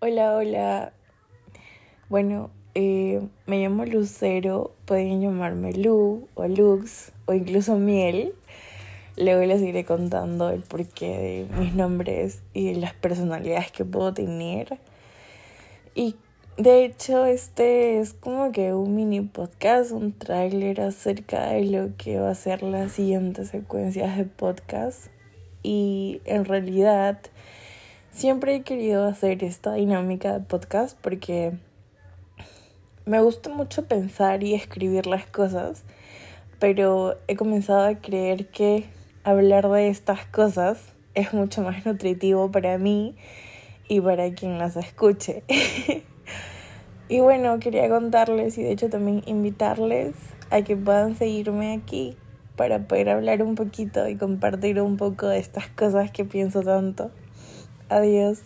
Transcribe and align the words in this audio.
Hola, 0.00 0.36
hola. 0.36 0.92
Bueno, 2.08 2.52
eh, 2.76 3.20
me 3.46 3.60
llamo 3.60 3.84
Lucero, 3.84 4.70
pueden 4.84 5.20
llamarme 5.20 5.72
Lu 5.72 6.28
o 6.36 6.46
Lux 6.46 7.10
o 7.26 7.32
incluso 7.32 7.74
Miel. 7.78 8.32
Luego 9.16 9.44
les 9.44 9.60
iré 9.60 9.84
contando 9.84 10.50
el 10.50 10.60
porqué 10.60 11.48
de 11.50 11.58
mis 11.58 11.74
nombres 11.74 12.42
y 12.54 12.74
las 12.74 12.94
personalidades 12.94 13.72
que 13.72 13.84
puedo 13.84 14.14
tener. 14.14 14.78
Y 15.96 16.14
de 16.56 16.84
hecho, 16.84 17.26
este 17.26 17.98
es 17.98 18.12
como 18.12 18.52
que 18.52 18.74
un 18.74 18.94
mini 18.94 19.22
podcast, 19.22 19.90
un 19.90 20.12
tráiler 20.12 20.80
acerca 20.80 21.48
de 21.48 21.64
lo 21.64 21.96
que 21.96 22.20
va 22.20 22.30
a 22.30 22.36
ser 22.36 22.62
las 22.62 22.92
siguientes 22.92 23.48
secuencias 23.48 24.16
de 24.16 24.26
podcast. 24.26 25.08
Y 25.64 26.20
en 26.24 26.44
realidad, 26.44 27.18
siempre 28.18 28.56
he 28.56 28.62
querido 28.62 29.06
hacer 29.06 29.44
esta 29.44 29.74
dinámica 29.74 30.32
de 30.32 30.40
podcast 30.40 30.98
porque 31.00 31.52
me 33.06 33.22
gusta 33.22 33.48
mucho 33.48 33.84
pensar 33.86 34.42
y 34.42 34.54
escribir 34.54 35.06
las 35.06 35.24
cosas, 35.26 35.84
pero 36.58 37.16
he 37.28 37.36
comenzado 37.36 37.86
a 37.86 37.94
creer 37.94 38.48
que 38.48 38.86
hablar 39.22 39.68
de 39.68 39.86
estas 39.86 40.26
cosas 40.26 40.80
es 41.14 41.32
mucho 41.32 41.62
más 41.62 41.86
nutritivo 41.86 42.50
para 42.50 42.76
mí 42.76 43.14
y 43.86 44.00
para 44.00 44.34
quien 44.34 44.58
las 44.58 44.76
escuche. 44.76 45.44
y 47.08 47.20
bueno, 47.20 47.60
quería 47.60 47.88
contarles 47.88 48.58
y 48.58 48.64
de 48.64 48.72
hecho 48.72 48.90
también 48.90 49.22
invitarles 49.26 50.16
a 50.50 50.62
que 50.62 50.76
puedan 50.76 51.14
seguirme 51.14 51.72
aquí 51.72 52.16
para 52.56 52.80
poder 52.80 53.10
hablar 53.10 53.44
un 53.44 53.54
poquito 53.54 54.08
y 54.08 54.16
compartir 54.16 54.80
un 54.80 54.96
poco 54.96 55.28
de 55.28 55.38
estas 55.38 55.68
cosas 55.68 56.10
que 56.10 56.24
pienso 56.24 56.62
tanto. 56.62 57.12
Adiós. 57.88 58.42